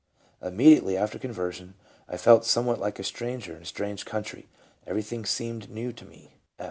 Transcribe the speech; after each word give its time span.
"Immediately 0.51 0.97
after 0.97 1.19
conversion 1.19 1.75
I 2.09 2.17
felt 2.17 2.43
somewhat 2.43 2.79
like 2.79 2.97
a 2.97 3.03
stranger 3.03 3.55
in 3.55 3.61
a 3.61 3.65
strange 3.65 4.03
country; 4.03 4.49
everything 4.87 5.25
seemed 5.25 5.69
new 5.69 5.93
to 5.93 6.05
me." 6.05 6.33